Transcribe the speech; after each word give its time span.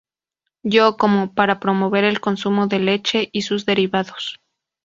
Yo 0.63 0.97
Como", 0.97 1.35
para 1.35 1.59
promover 1.59 2.05
el 2.05 2.21
consumo 2.21 2.65
de 2.65 2.79
leche 2.79 3.29
y 3.31 3.43
sus 3.43 3.67
derivados. 3.67 4.39